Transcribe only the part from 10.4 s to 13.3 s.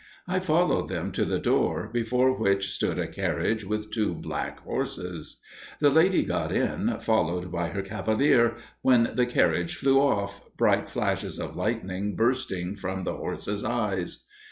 bright flashes of lightning bursting forth from the